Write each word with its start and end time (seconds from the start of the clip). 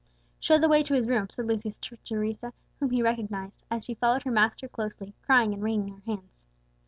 "Show 0.39 0.57
the 0.57 0.67
way 0.67 0.81
to 0.81 0.95
his 0.95 1.05
room," 1.07 1.29
said 1.29 1.45
Lucius 1.45 1.77
to 1.77 1.95
Teresa, 1.97 2.53
whom 2.79 2.89
he 2.89 3.03
recognized, 3.03 3.61
as 3.69 3.85
she 3.85 3.93
followed 3.93 4.23
her 4.23 4.31
master 4.31 4.67
closely, 4.67 5.13
crying 5.21 5.53
and 5.53 5.61
wringing 5.61 5.93
her 5.93 6.01
hands. 6.07 6.39